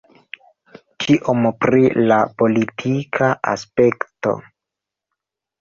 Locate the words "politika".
2.43-3.29